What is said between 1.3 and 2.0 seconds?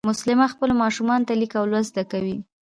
لیک او لوست